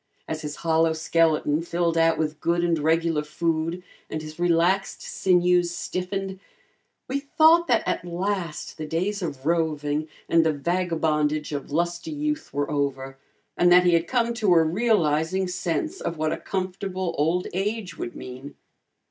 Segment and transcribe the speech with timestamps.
[0.27, 5.69] As his hollow skeleton filled out with good and regular food, and his relaxed sinews
[5.69, 6.39] stiffened,
[7.07, 12.51] we thought that at last the days of roving and the vagabondage of lusty youth
[12.51, 13.19] were over
[13.55, 17.95] and that he had come to a realizing sense of what a comfortable old age
[17.95, 18.55] would mean.